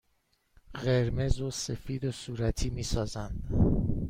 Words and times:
قرمز 0.73 1.41
و 1.41 1.51
سفید 1.51 2.11
صورتی 2.11 2.69
می 2.69 2.83
سازند. 2.83 3.43